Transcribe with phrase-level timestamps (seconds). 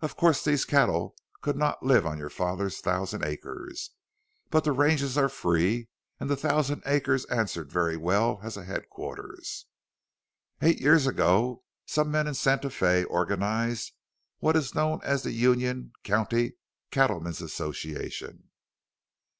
[0.00, 3.90] Of course, these cattle could not live on your father's thousand acres,
[4.48, 5.88] but the ranges are free
[6.20, 9.66] and the thousand acres answered very well as a headquarters.
[10.62, 13.90] "Eight years ago some men in Santa Fe organized
[14.38, 16.52] what is known as the Union County
[16.92, 18.50] Cattlemen's Association.